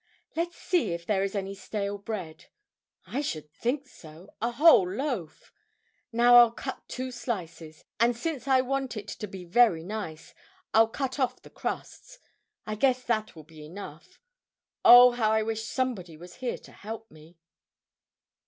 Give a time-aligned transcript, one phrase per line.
[0.35, 2.45] "Let's see if there is any stale bread.
[3.05, 4.33] I should think so!
[4.41, 5.53] a whole loaf!
[6.11, 10.33] Now, I'll cut two slices, and since I want it to be very nice,
[10.73, 12.17] I'll cut off the crusts.
[12.65, 14.19] I guess that will be enough;
[14.83, 17.37] oh, how I wish somebody was here to help me."